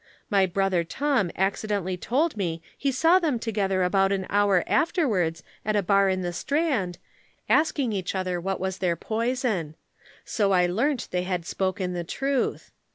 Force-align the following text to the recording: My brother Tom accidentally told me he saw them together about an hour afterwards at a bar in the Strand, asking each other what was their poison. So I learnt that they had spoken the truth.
My 0.31 0.47
brother 0.47 0.83
Tom 0.83 1.29
accidentally 1.35 1.95
told 1.95 2.35
me 2.35 2.63
he 2.75 2.91
saw 2.91 3.19
them 3.19 3.37
together 3.37 3.83
about 3.83 4.11
an 4.11 4.25
hour 4.31 4.63
afterwards 4.65 5.43
at 5.63 5.75
a 5.75 5.83
bar 5.83 6.09
in 6.09 6.23
the 6.23 6.33
Strand, 6.33 6.97
asking 7.47 7.93
each 7.93 8.15
other 8.15 8.41
what 8.41 8.59
was 8.59 8.79
their 8.79 8.95
poison. 8.95 9.75
So 10.25 10.53
I 10.53 10.65
learnt 10.65 11.01
that 11.03 11.11
they 11.11 11.21
had 11.21 11.45
spoken 11.45 11.93
the 11.93 12.03
truth. 12.03 12.71